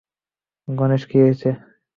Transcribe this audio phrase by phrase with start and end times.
[0.67, 1.49] গণেশ, কি হয়েছে?